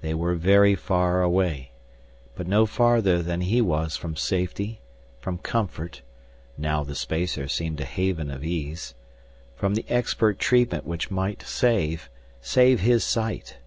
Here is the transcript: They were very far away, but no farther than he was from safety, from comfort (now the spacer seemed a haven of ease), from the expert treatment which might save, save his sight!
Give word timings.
They 0.00 0.12
were 0.12 0.34
very 0.34 0.74
far 0.74 1.22
away, 1.22 1.70
but 2.34 2.48
no 2.48 2.66
farther 2.66 3.22
than 3.22 3.42
he 3.42 3.60
was 3.60 3.96
from 3.96 4.16
safety, 4.16 4.80
from 5.20 5.38
comfort 5.38 6.02
(now 6.56 6.82
the 6.82 6.96
spacer 6.96 7.46
seemed 7.46 7.80
a 7.80 7.84
haven 7.84 8.28
of 8.28 8.42
ease), 8.42 8.94
from 9.54 9.76
the 9.76 9.84
expert 9.88 10.40
treatment 10.40 10.84
which 10.84 11.12
might 11.12 11.42
save, 11.42 12.10
save 12.40 12.80
his 12.80 13.04
sight! 13.04 13.58